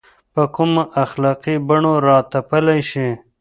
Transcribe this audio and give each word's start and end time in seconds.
په 0.33 0.43
کومو 0.55 0.81
اخلاقي 1.03 1.55
بڼو 1.67 1.93
راتپلی 2.07 2.79
شي. 2.89 3.07